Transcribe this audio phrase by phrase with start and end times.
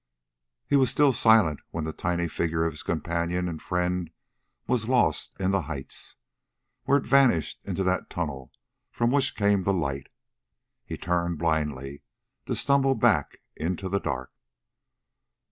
[0.65, 4.09] He was still silent when the tiny figure of his companion and friend
[4.65, 6.15] was lost in the heights,
[6.85, 8.51] where it vanished into that tunnel
[8.89, 10.07] from which came the light.
[10.87, 12.01] He turned blindly,
[12.47, 14.31] to stumble back into the dark.